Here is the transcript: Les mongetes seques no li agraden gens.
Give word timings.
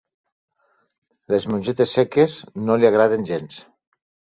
Les 1.35 1.47
mongetes 1.53 1.95
seques 2.01 2.41
no 2.67 2.83
li 2.83 2.93
agraden 2.95 3.33
gens. 3.33 3.65